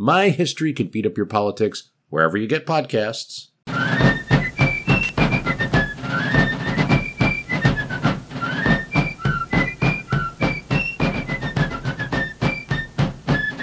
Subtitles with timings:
[0.00, 3.48] My History Can Beat Up Your Politics wherever you get podcasts.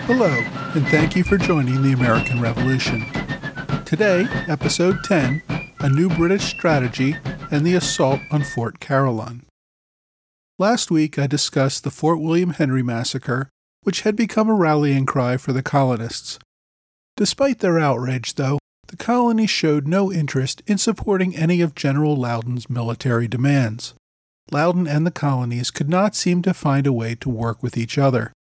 [0.03, 0.27] Hello,
[0.75, 3.05] and thank you for joining the American Revolution.
[3.85, 5.41] Today, Episode 10
[5.79, 7.15] A New British Strategy
[7.49, 9.45] and the Assault on Fort Carillon.
[10.59, 13.51] Last week, I discussed the Fort William Henry Massacre,
[13.85, 16.39] which had become a rallying cry for the colonists.
[17.15, 22.67] Despite their outrage, though, the colonies showed no interest in supporting any of General Loudon's
[22.67, 23.93] military demands.
[24.51, 27.99] Loudon and the colonies could not seem to find a way to work with each
[27.99, 28.33] other.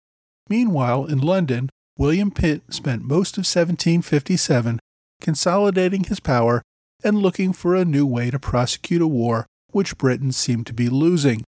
[0.49, 4.79] Meanwhile, in London, William Pitt spent most of 1757
[5.21, 6.63] consolidating his power
[7.03, 10.89] and looking for a new way to prosecute a war which Britain seemed to be
[10.89, 11.43] losing.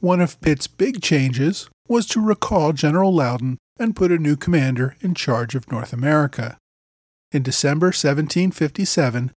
[0.00, 4.96] One of Pitt's big changes was to recall General Loudon and put a new commander
[5.00, 6.58] in charge of North America.
[7.32, 9.32] In December 1757,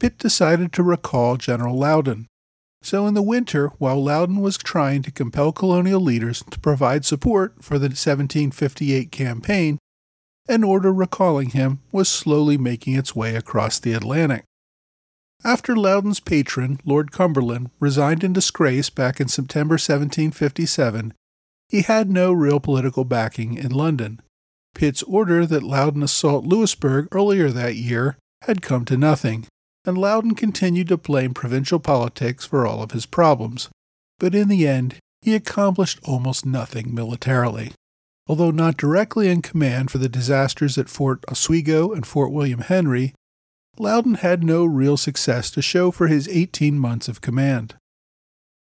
[0.00, 2.26] Pitt decided to recall General Loudon.
[2.82, 7.62] So, in the winter, while Loudon was trying to compel colonial leaders to provide support
[7.62, 9.78] for the 1758 campaign,
[10.48, 14.44] an order recalling him was slowly making its way across the Atlantic.
[15.42, 21.14] After Loudon's patron, Lord Cumberland, resigned in disgrace back in September 1757,
[21.74, 24.22] he had no real political backing in London.
[24.76, 29.48] Pitt's order that Loudon assault Louisbourg earlier that year had come to nothing,
[29.84, 33.70] and Loudon continued to blame provincial politics for all of his problems.
[34.20, 37.72] But in the end, he accomplished almost nothing militarily.
[38.28, 43.14] Although not directly in command for the disasters at Fort Oswego and Fort William Henry,
[43.80, 47.74] Loudon had no real success to show for his 18 months of command.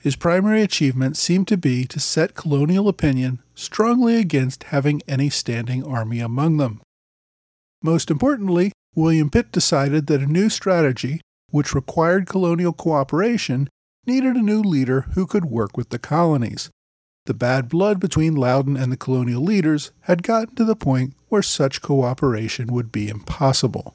[0.04, 5.82] His primary achievement seemed to be to set colonial opinion strongly against having any standing
[5.82, 6.82] army among them.
[7.82, 11.22] Most importantly, William Pitt decided that a new strategy,
[11.52, 13.70] which required colonial cooperation,
[14.06, 16.70] needed a new leader who could work with the colonies.
[17.26, 21.42] The bad blood between Loudon and the colonial leaders had gotten to the point where
[21.42, 23.94] such cooperation would be impossible.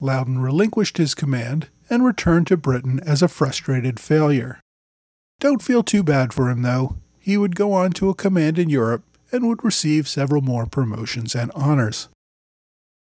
[0.00, 4.58] Loudon relinquished his command and returned to Britain as a frustrated failure.
[5.40, 6.96] Don't feel too bad for him, though.
[7.18, 9.02] He would go on to a command in Europe
[9.32, 12.08] and would receive several more promotions and honors.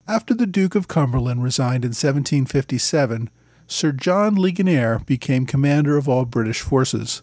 [0.07, 3.31] After the Duke of Cumberland resigned in 1757,
[3.67, 7.23] Sir John Ligonier became commander of all British forces.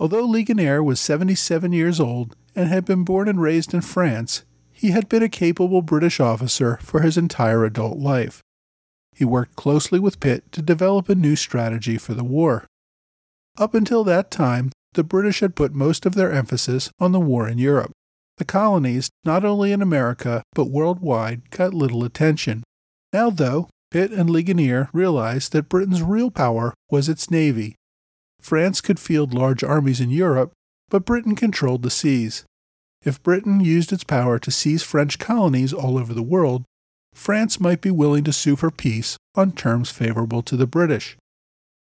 [0.00, 4.92] Although Ligonier was 77 years old and had been born and raised in France, he
[4.92, 8.40] had been a capable British officer for his entire adult life.
[9.14, 12.64] He worked closely with Pitt to develop a new strategy for the war.
[13.58, 17.48] Up until that time, the British had put most of their emphasis on the war
[17.48, 17.92] in Europe.
[18.38, 22.62] The colonies, not only in America but worldwide, got little attention.
[23.12, 27.76] Now, though, Pitt and Ligonier realized that Britain's real power was its navy.
[28.40, 30.52] France could field large armies in Europe,
[30.88, 32.44] but Britain controlled the seas.
[33.04, 36.64] If Britain used its power to seize French colonies all over the world,
[37.14, 41.16] France might be willing to sue for peace on terms favorable to the British.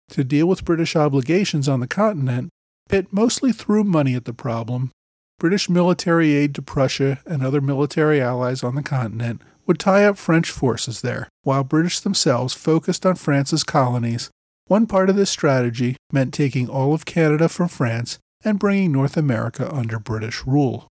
[0.09, 2.49] To deal with British obligations on the continent,
[2.89, 4.91] Pitt mostly threw money at the problem.
[5.39, 10.17] British military aid to Prussia and other military allies on the continent would tie up
[10.17, 14.29] French forces there, while British themselves focused on France's colonies.
[14.67, 19.17] One part of this strategy meant taking all of Canada from France and bringing North
[19.17, 20.87] America under British rule.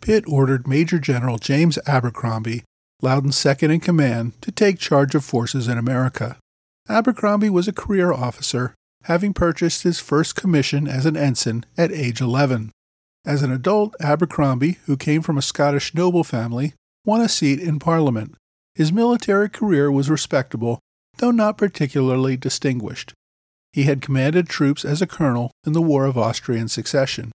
[0.00, 2.62] Pitt ordered Major General James Abercromby,
[3.02, 6.38] Loudon's second in command, to take charge of forces in America.
[6.88, 12.20] Abercromby was a career officer, having purchased his first commission as an ensign at age
[12.20, 12.72] 11.
[13.24, 17.78] As an adult, Abercromby, who came from a Scottish noble family, won a seat in
[17.78, 18.34] Parliament.
[18.74, 20.78] His military career was respectable,
[21.16, 23.14] though not particularly distinguished.
[23.72, 27.32] He had commanded troops as a colonel in the War of Austrian Succession.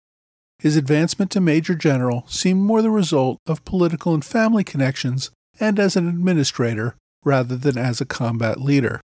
[0.58, 5.30] His advancement to Major General seemed more the result of political and family connections
[5.60, 9.00] and as an administrator rather than as a combat leader.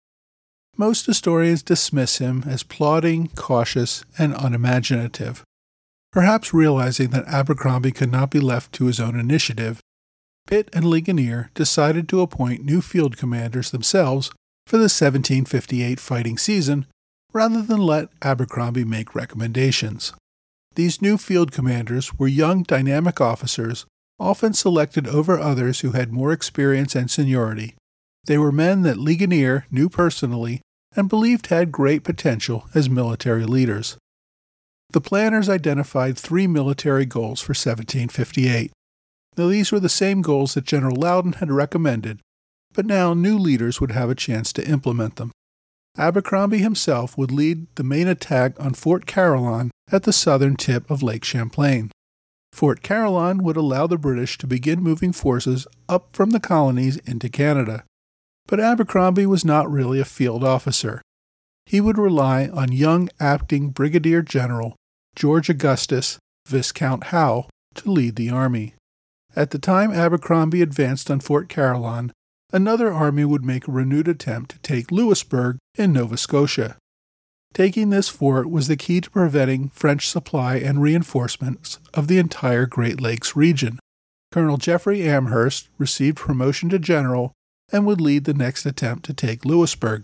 [0.81, 5.43] Most historians dismiss him as plodding, cautious, and unimaginative.
[6.13, 9.81] Perhaps realizing that Abercromby could not be left to his own initiative,
[10.47, 14.31] Pitt and Ligonier decided to appoint new field commanders themselves
[14.69, 16.87] for the 1758 fighting season
[17.33, 20.13] rather than let Abercromby make recommendations.
[20.77, 23.85] These new field commanders were young, dynamic officers,
[24.21, 27.75] often selected over others who had more experience and seniority.
[28.27, 30.63] They were men that Ligonier knew personally
[30.99, 33.97] and believed had great potential as military leaders.
[34.91, 38.73] The planners identified three military goals for 1758.
[39.37, 42.19] Now, these were the same goals that General Loudon had recommended,
[42.73, 45.31] but now new leaders would have a chance to implement them.
[45.97, 51.01] Abercromby himself would lead the main attack on Fort Carillon at the southern tip of
[51.01, 51.93] Lake Champlain.
[52.53, 57.29] Fort Carillon would allow the British to begin moving forces up from the colonies into
[57.29, 57.85] Canada.
[58.49, 61.03] But Abercromby was not really a field officer.
[61.67, 64.75] He would rely on young acting Brigadier General
[65.15, 66.19] George Augustus
[66.49, 68.75] Viscount Howe to lead the army.
[69.37, 72.11] At the time Abercromby advanced on Fort Carillon,
[72.51, 76.79] another army would make a renewed attempt to take Louisbourg in Nova Scotia.
[77.53, 82.65] Taking this fort was the key to preventing French supply and reinforcements of the entire
[82.65, 83.79] Great Lakes region.
[84.33, 87.33] Colonel Jeffrey Amherst received promotion to general
[87.71, 90.03] and would lead the next attempt to take Louisbourg.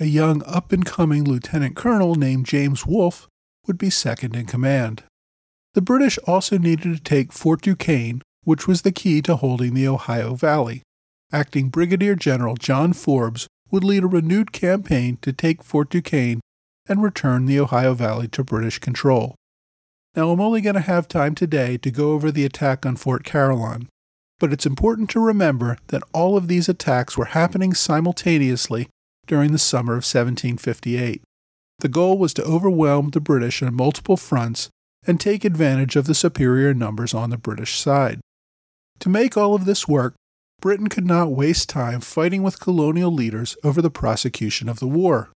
[0.00, 3.26] A young up and coming lieutenant colonel named James Wolfe
[3.66, 5.02] would be second in command.
[5.74, 9.88] The British also needed to take Fort Duquesne, which was the key to holding the
[9.88, 10.82] Ohio Valley
[11.32, 16.40] acting Brigadier General John Forbes would lead a renewed campaign to take Fort Duquesne
[16.88, 19.34] and return the Ohio Valley to British control.
[20.14, 23.24] Now, I'm only going to have time today to go over the attack on Fort
[23.24, 23.88] Carillon,
[24.38, 28.88] but it's important to remember that all of these attacks were happening simultaneously
[29.26, 31.22] during the summer of 1758.
[31.80, 34.68] The goal was to overwhelm the British on multiple fronts
[35.06, 38.20] and take advantage of the superior numbers on the British side.
[39.00, 40.14] To make all of this work,
[40.60, 45.30] Britain could not waste time fighting with colonial leaders over the prosecution of the war.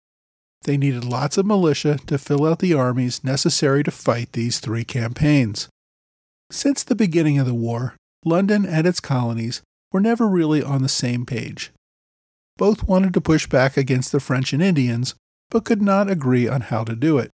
[0.64, 4.86] They needed lots of militia to fill out the armies necessary to fight these three
[4.86, 5.68] campaigns.
[6.52, 7.96] Since the beginning of the war,
[8.26, 9.62] London and its colonies
[9.92, 11.72] were never really on the same page.
[12.58, 15.16] Both wanted to push back against the French and Indians,
[15.50, 17.32] but could not agree on how to do it.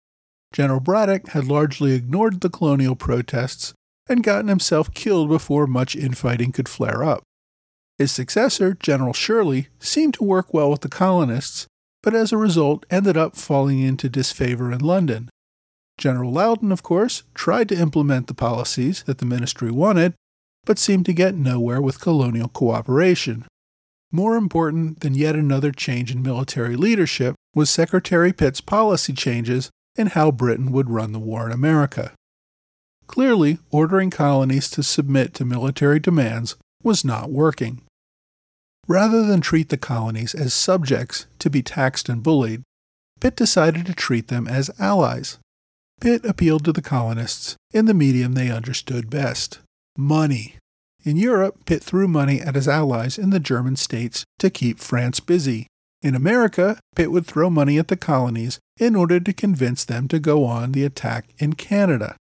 [0.53, 3.73] General Braddock had largely ignored the colonial protests
[4.07, 7.23] and gotten himself killed before much infighting could flare up.
[7.97, 11.65] His successor, General Shirley, seemed to work well with the colonists,
[12.03, 15.29] but as a result ended up falling into disfavor in London.
[15.97, 20.13] General Loudon, of course, tried to implement the policies that the ministry wanted,
[20.65, 23.45] but seemed to get nowhere with colonial cooperation.
[24.11, 30.07] More important than yet another change in military leadership was Secretary Pitt's policy changes in
[30.07, 32.11] how Britain would run the war in America.
[33.07, 37.81] Clearly, ordering colonies to submit to military demands was not working.
[38.87, 42.63] Rather than treat the colonies as subjects to be taxed and bullied,
[43.19, 45.39] Pitt decided to treat them as allies.
[46.01, 49.59] Pitt appealed to the colonists in the medium they understood best
[49.97, 50.55] money.
[51.03, 55.19] In Europe, Pitt threw money at his allies in the German states to keep France
[55.19, 55.67] busy.
[56.01, 60.19] In America, Pitt would throw money at the colonies in order to convince them to
[60.19, 62.15] go on the attack in Canada.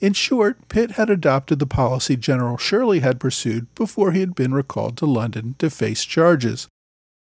[0.00, 4.52] In short, Pitt had adopted the policy General Shirley had pursued before he had been
[4.52, 6.68] recalled to London to face charges.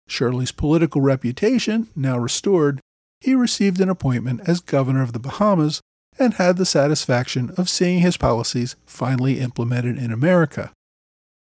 [0.07, 2.79] Shirley's political reputation now restored,
[3.21, 5.81] he received an appointment as governor of the Bahamas
[6.17, 10.71] and had the satisfaction of seeing his policies finally implemented in America.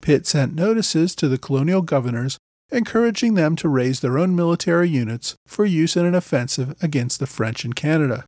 [0.03, 2.39] Pitt sent notices to the colonial governors
[2.71, 7.27] encouraging them to raise their own military units for use in an offensive against the
[7.27, 8.25] French in Canada.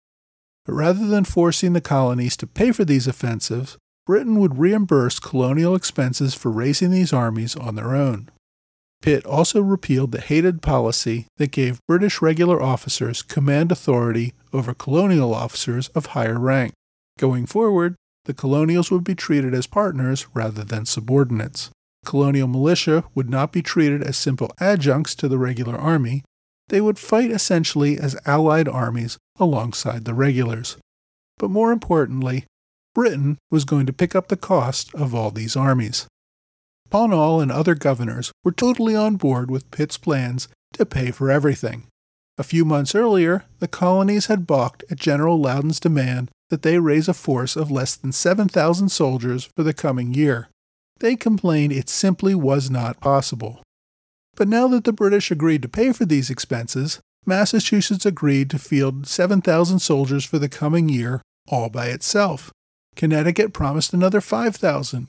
[0.64, 3.76] But rather than forcing the colonies to pay for these offensives,
[4.06, 8.30] Britain would reimburse colonial expenses for raising these armies on their own.
[9.06, 15.32] Pitt also repealed the hated policy that gave British regular officers command authority over colonial
[15.32, 16.72] officers of higher rank.
[17.16, 17.94] Going forward,
[18.24, 21.70] the colonials would be treated as partners rather than subordinates.
[22.04, 26.24] Colonial militia would not be treated as simple adjuncts to the regular army,
[26.66, 30.78] they would fight essentially as allied armies alongside the regulars.
[31.38, 32.44] But more importantly,
[32.92, 36.08] Britain was going to pick up the cost of all these armies.
[36.96, 41.88] Pownall and other governors were totally on board with Pitt's plans to pay for everything.
[42.38, 47.06] A few months earlier, the colonies had balked at General Loudon's demand that they raise
[47.06, 50.48] a force of less than 7,000 soldiers for the coming year.
[51.00, 53.60] They complained it simply was not possible.
[54.34, 59.06] But now that the British agreed to pay for these expenses, Massachusetts agreed to field
[59.06, 62.50] 7,000 soldiers for the coming year all by itself.
[62.94, 65.08] Connecticut promised another 5,000.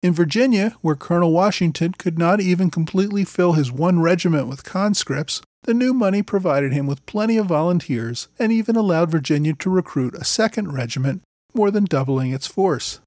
[0.00, 5.42] In Virginia, where Colonel Washington could not even completely fill his one regiment with conscripts,
[5.64, 10.14] the new money provided him with plenty of volunteers and even allowed Virginia to recruit
[10.14, 13.00] a second regiment, more than doubling its force.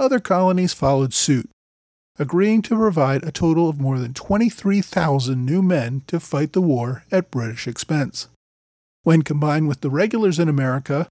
[0.00, 1.48] Other colonies followed suit,
[2.18, 7.04] agreeing to provide a total of more than 23,000 new men to fight the war
[7.12, 8.26] at British expense.
[9.04, 11.06] When combined with the regulars in America,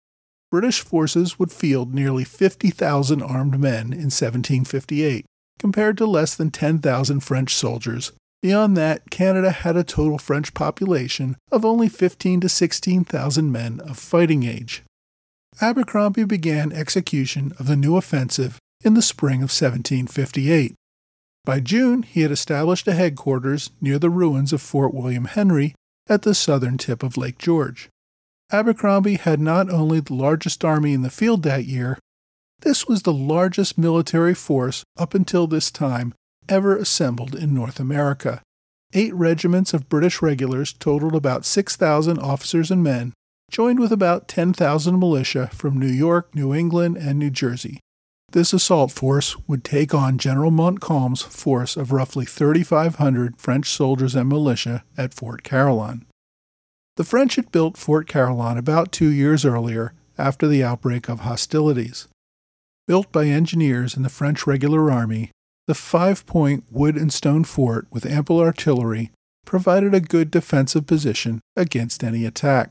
[0.52, 5.26] British forces would field nearly 50,000 armed men in 1758,
[5.58, 8.12] compared to less than 10,000 French soldiers.
[8.42, 13.98] Beyond that, Canada had a total French population of only 15 to 16,000 men of
[13.98, 14.84] fighting age.
[15.62, 20.74] Abercromby began execution of the new offensive in the spring of 1758.
[21.46, 25.76] By June, he had established a headquarters near the ruins of Fort William Henry
[26.08, 27.90] at the southern tip of Lake George.
[28.52, 31.98] Abercromby had not only the largest army in the field that year,
[32.62, 36.14] this was the largest military force up until this time
[36.50, 38.42] ever assembled in North America.
[38.94, 43.14] Eight regiments of British regulars totaled about 6,000 officers and men,
[43.50, 47.80] joined with about 10,000 militia from New York, New England, and New Jersey.
[48.32, 54.30] This assault force would take on General Montcalm's force of roughly 3,500 French soldiers and
[54.30, 56.06] militia at Fort Carillon.
[57.02, 62.08] The French had built Fort Carillon about two years earlier, after the outbreak of hostilities.
[62.86, 65.32] Built by engineers in the French regular army,
[65.66, 69.10] the five point wood and stone fort with ample artillery
[69.48, 72.70] provided a good defensive position against any attack.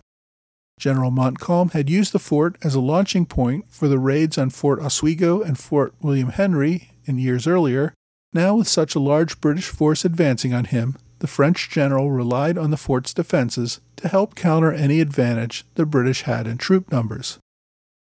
[0.78, 4.78] General Montcalm had used the fort as a launching point for the raids on Fort
[4.80, 7.94] Oswego and Fort William Henry in years earlier.
[8.32, 12.70] Now, with such a large British force advancing on him, the French general relied on
[12.70, 17.38] the fort's defenses to help counter any advantage the British had in troop numbers.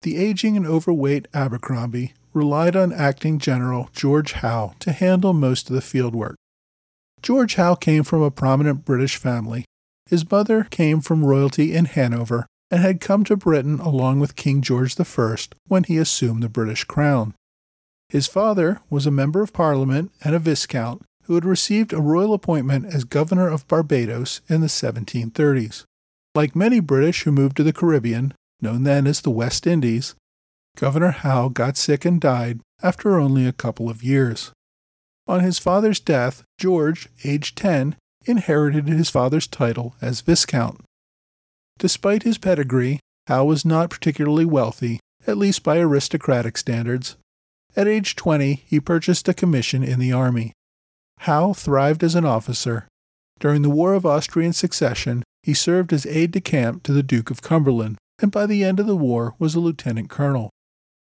[0.04, 5.76] The aging and overweight Abercromby relied on acting General George Howe to handle most of
[5.76, 6.36] the field work.
[7.22, 9.66] George Howe came from a prominent British family.
[10.06, 14.62] His mother came from royalty in Hanover and had come to Britain along with King
[14.62, 15.36] George I
[15.68, 17.34] when he assumed the British crown.
[18.10, 22.34] His father was a member of Parliament and a Viscount who had received a royal
[22.34, 25.84] appointment as governor of Barbados in the 1730s.
[26.34, 30.16] Like many British who moved to the Caribbean, known then as the West Indies,
[30.78, 34.52] Governor Howe got sick and died after only a couple of years.
[35.28, 40.82] On his father's death, George, aged 10, inherited his father's title as Viscount.
[41.80, 47.18] Despite his pedigree, Howe was not particularly wealthy, at least by aristocratic standards.
[47.76, 50.54] At age 20, he purchased a commission in the army.
[51.20, 52.88] Howe thrived as an officer.
[53.40, 57.30] During the War of Austrian Succession, he served as aide de camp to the Duke
[57.30, 60.50] of Cumberland, and by the end of the war was a lieutenant colonel.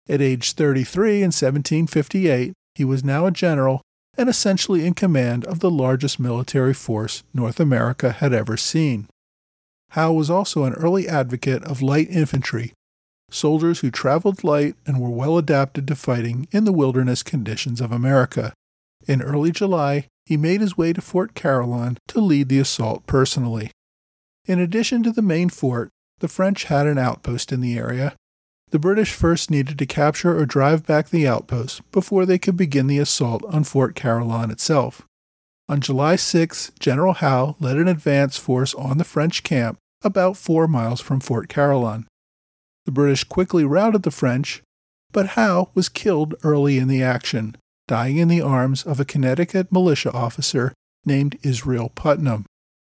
[0.09, 3.83] At age 33 in 1758, he was now a general
[4.17, 9.07] and essentially in command of the largest military force North America had ever seen.
[9.91, 12.73] Howe was also an early advocate of light infantry,
[13.31, 17.93] soldiers who traveled light and were well adapted to fighting in the wilderness conditions of
[17.93, 18.53] America.
[19.07, 23.71] In early July, he made his way to Fort Carillon to lead the assault personally.
[24.47, 25.91] In addition to the main fort,
[26.21, 28.15] the French had an outpost in the area.
[28.71, 32.87] The British first needed to capture or drive back the outpost before they could begin
[32.87, 35.03] the assault on Fort Carillon itself.
[35.69, 40.69] On July 6, General Howe led an advance force on the French camp about four
[40.69, 42.07] miles from Fort Carillon.
[42.85, 44.63] The British quickly routed the French,
[45.13, 47.57] but Howe was killed early in the action
[47.89, 50.73] dying in the arms of a Connecticut militia officer
[51.05, 52.47] named Israel Putnam,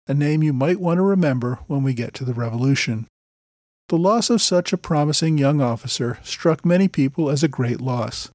[0.07, 3.07] a name you might want to remember when we get to the Revolution.
[3.87, 8.29] The loss of such a promising young officer struck many people as a great loss.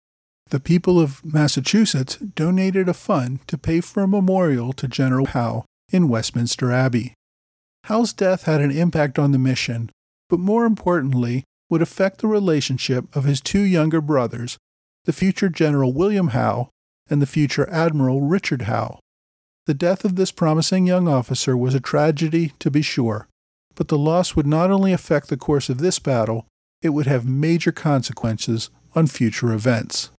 [0.50, 5.64] The people of Massachusetts donated a fund to pay for a memorial to General Howe
[5.92, 7.14] in Westminster Abbey.
[7.84, 9.90] Howe's death had an impact on the mission,
[10.28, 14.56] but more importantly, would affect the relationship of his two younger brothers
[15.04, 16.70] the future General William Howe,
[17.08, 18.98] and the future Admiral Richard Howe.
[19.66, 23.28] The death of this promising young officer was a tragedy, to be sure,
[23.74, 26.46] but the loss would not only affect the course of this battle,
[26.82, 30.10] it would have major consequences on future events.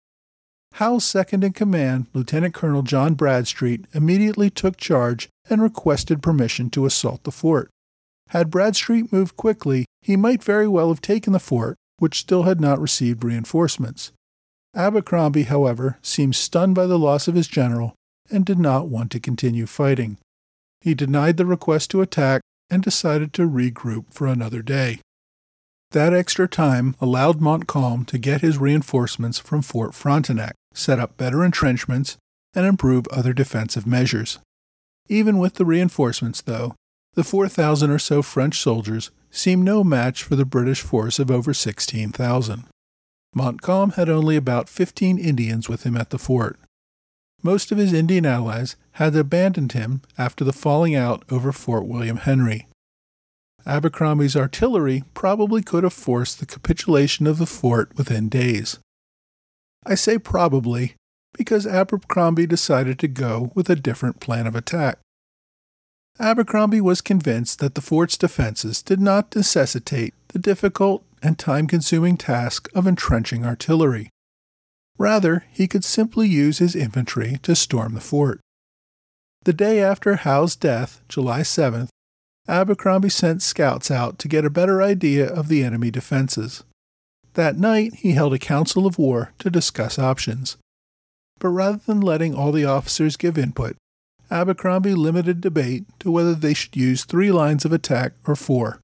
[0.73, 6.85] Howe's second in command, Lieutenant Colonel John Bradstreet, immediately took charge and requested permission to
[6.85, 7.69] assault the fort.
[8.29, 12.59] Had Bradstreet moved quickly, he might very well have taken the fort, which still had
[12.59, 14.11] not received reinforcements.
[14.75, 17.93] Abercromby, however, seemed stunned by the loss of his general
[18.29, 20.17] and did not want to continue fighting.
[20.81, 24.99] He denied the request to attack and decided to regroup for another day.
[25.91, 30.55] That extra time allowed Montcalm to get his reinforcements from Fort Frontenac.
[30.73, 32.17] set up better entrenchments,
[32.53, 34.39] and improve other defensive measures.
[35.07, 36.75] Even with the reinforcements, though,
[37.13, 41.53] the 4,000 or so French soldiers seemed no match for the British force of over
[41.53, 42.65] 16,000.
[43.35, 46.57] Montcalm had only about 15 Indians with him at the fort.
[47.43, 52.17] Most of his Indian allies had abandoned him after the falling out over Fort William
[52.17, 52.67] Henry.
[53.65, 58.79] Abercromby's artillery probably could have forced the capitulation of the fort within days.
[59.85, 60.95] I say probably
[61.37, 64.99] because Abercromby decided to go with a different plan of attack.
[66.19, 72.17] Abercromby was convinced that the fort's defenses did not necessitate the difficult and time consuming
[72.17, 74.09] task of entrenching artillery.
[74.97, 78.39] Rather, he could simply use his infantry to storm the fort.
[79.43, 81.89] The day after Howe's death, July 7th,
[82.47, 86.63] Abercromby sent scouts out to get a better idea of the enemy defenses.
[87.33, 90.57] That night, he held a council of war to discuss options.
[91.39, 93.75] But rather than letting all the officers give input,
[94.29, 98.79] Abercromby limited debate to whether they should use three lines of attack or four.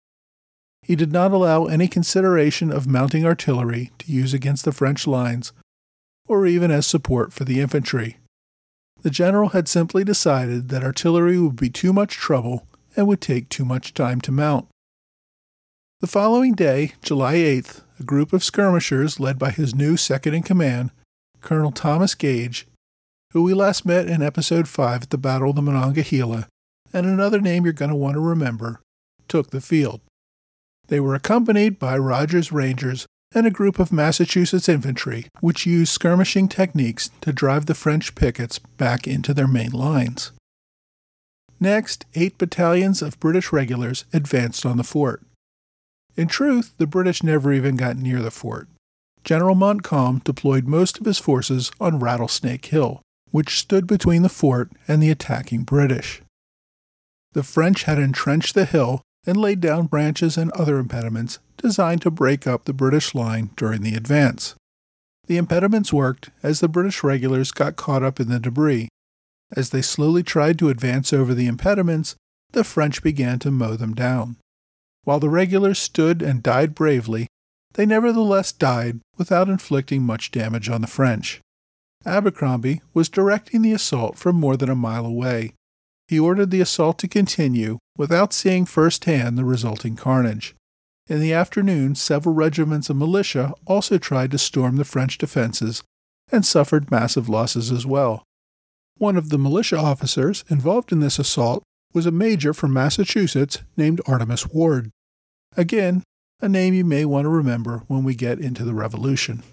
[0.83, 5.53] He did not allow any consideration of mounting artillery to use against the French lines,
[6.27, 8.17] or even as support for the infantry.
[9.01, 13.49] The general had simply decided that artillery would be too much trouble and would take
[13.49, 14.67] too much time to mount.
[16.01, 20.43] The following day, July 8th, a group of skirmishers led by his new second in
[20.43, 20.91] command,
[21.41, 22.67] Colonel Thomas Gage,
[23.33, 26.47] who we last met in episode 5 at the Battle of the Monongahela,
[26.91, 28.81] and another name you're going to want to remember,
[29.27, 30.01] took the field.
[30.91, 36.49] They were accompanied by Rogers Rangers and a group of Massachusetts infantry, which used skirmishing
[36.49, 40.33] techniques to drive the French pickets back into their main lines.
[41.61, 45.23] Next, eight battalions of British regulars advanced on the fort.
[46.17, 48.67] In truth, the British never even got near the fort.
[49.23, 54.69] General Montcalm deployed most of his forces on Rattlesnake Hill, which stood between the fort
[54.89, 56.21] and the attacking British.
[57.31, 62.11] The French had entrenched the hill and laid down branches and other impediments designed to
[62.11, 64.55] break up the British line during the advance.
[65.27, 68.89] The impediments worked as the British regulars got caught up in the debris,
[69.55, 72.15] as they slowly tried to advance over the impediments,
[72.53, 74.37] the French began to mow them down.
[75.03, 77.27] While the regulars stood and died bravely,
[77.73, 81.41] they nevertheless died without inflicting much damage on the French.
[82.05, 85.53] Abercromby was directing the assault from more than a mile away.
[86.07, 90.55] He ordered the assault to continue without seeing firsthand the resulting carnage.
[91.07, 95.83] In the afternoon, several regiments of militia also tried to storm the French defenses
[96.31, 98.23] and suffered massive losses as well.
[98.97, 103.99] One of the militia officers involved in this assault was a major from Massachusetts named
[104.07, 104.91] Artemas Ward.
[105.57, 106.03] Again,
[106.39, 109.43] a name you may want to remember when we get into the Revolution.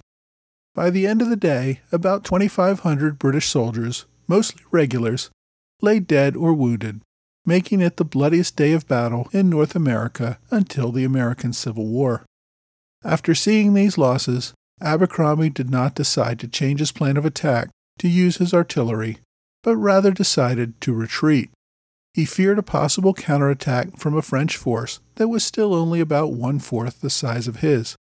[0.74, 5.30] By the end of the day, about 2,500 British soldiers, mostly regulars,
[5.80, 7.00] lay dead or wounded,
[7.44, 12.24] making it the bloodiest day of battle in North America until the American Civil War.
[13.04, 18.08] After seeing these losses, Abercromby did not decide to change his plan of attack to
[18.08, 19.18] use his artillery
[19.62, 21.50] but rather decided to retreat.
[22.14, 26.58] He feared a possible counterattack from a French force that was still only about one
[26.58, 27.96] fourth the size of his.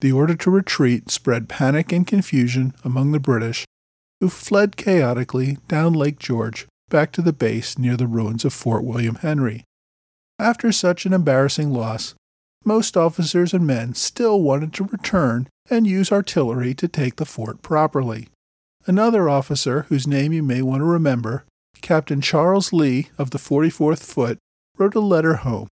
[0.00, 3.66] The order to retreat spread panic and confusion among the British,
[4.20, 8.84] who fled chaotically down Lake George back to the base near the ruins of Fort
[8.84, 9.64] William Henry.
[10.38, 12.14] After such an embarrassing loss,
[12.64, 17.62] most officers and men still wanted to return and use artillery to take the fort
[17.62, 18.28] properly.
[18.86, 21.44] Another officer, whose name you may want to remember,
[21.80, 24.38] Captain Charles Lee of the 44th Foot,
[24.76, 25.68] wrote a letter home.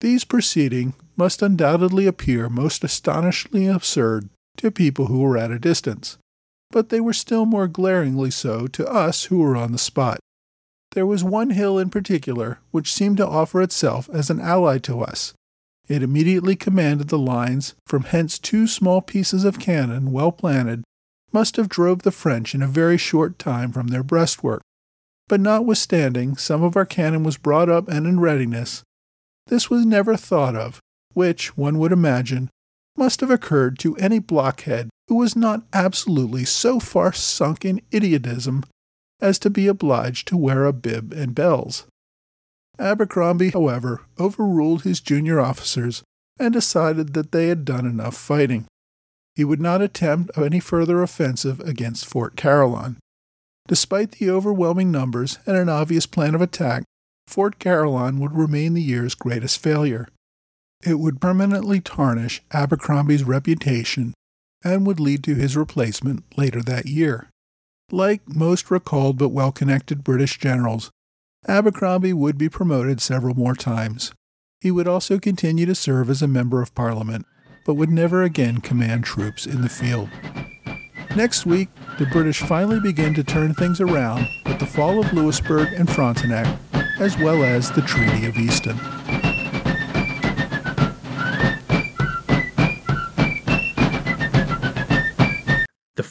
[0.00, 4.28] These proceedings must undoubtedly appear most astonishingly absurd
[4.58, 6.18] to people who were at a distance,
[6.70, 10.18] but they were still more glaringly so to us who were on the spot.
[10.94, 15.00] There was one hill in particular which seemed to offer itself as an ally to
[15.00, 15.34] us.
[15.88, 20.84] It immediately commanded the lines, from hence two small pieces of cannon well planted
[21.32, 24.60] must have drove the French in a very short time from their breastwork.
[25.28, 28.84] But notwithstanding some of our cannon was brought up and in readiness,
[29.48, 30.78] this was never thought of,
[31.12, 32.50] which, one would imagine,
[32.96, 38.62] must have occurred to any blockhead who was not absolutely so far sunk in idiotism
[39.20, 41.86] as to be obliged to wear a bib and bells.
[42.78, 46.02] Abercromby, however, overruled his junior officers
[46.38, 48.66] and decided that they had done enough fighting
[49.34, 52.98] he would not attempt any further offensive against Fort Carillon.
[53.66, 56.84] Despite the overwhelming numbers and an obvious plan of attack,
[57.26, 60.08] Fort Carillon would remain the year's greatest failure.
[60.84, 64.12] It would permanently tarnish Abercromby's reputation
[64.62, 67.28] and would lead to his replacement later that year.
[67.94, 70.90] Like most recalled but well connected British generals,
[71.46, 74.12] Abercromby would be promoted several more times.
[74.60, 77.24] He would also continue to serve as a Member of Parliament,
[77.64, 80.08] but would never again command troops in the field.
[81.14, 81.68] Next week,
[82.00, 86.58] the British finally begin to turn things around with the fall of Louisbourg and Frontenac,
[86.98, 88.76] as well as the Treaty of Easton.